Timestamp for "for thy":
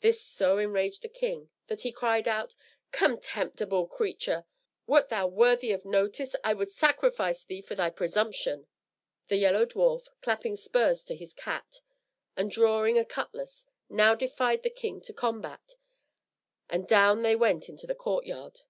7.60-7.90